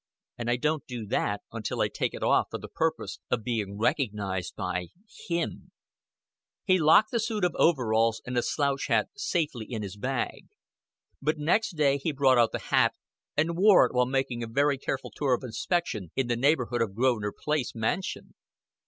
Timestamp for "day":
11.75-11.99